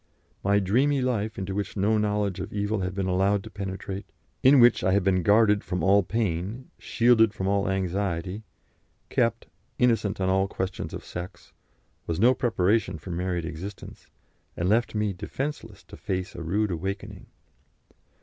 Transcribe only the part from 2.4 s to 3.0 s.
evil had